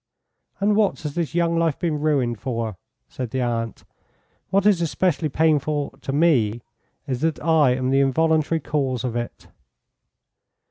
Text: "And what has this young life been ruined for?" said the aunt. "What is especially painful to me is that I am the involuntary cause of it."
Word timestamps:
"And 0.59 0.75
what 0.75 0.99
has 1.01 1.13
this 1.13 1.35
young 1.35 1.59
life 1.59 1.77
been 1.77 1.99
ruined 1.99 2.39
for?" 2.39 2.75
said 3.07 3.29
the 3.29 3.41
aunt. 3.41 3.83
"What 4.49 4.65
is 4.65 4.81
especially 4.81 5.29
painful 5.29 5.93
to 6.01 6.11
me 6.11 6.63
is 7.05 7.21
that 7.21 7.39
I 7.43 7.75
am 7.75 7.91
the 7.91 7.99
involuntary 7.99 8.61
cause 8.61 9.03
of 9.03 9.15
it." 9.15 9.49